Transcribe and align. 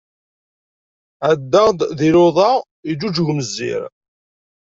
Ɛeddaɣ-d 1.29 1.79
d 1.97 1.99
luḍa, 2.13 2.51
yeǧǧuǧeg 2.87 3.27
umezzir. 3.31 3.81